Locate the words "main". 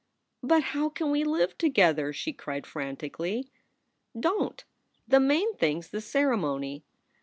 5.19-5.53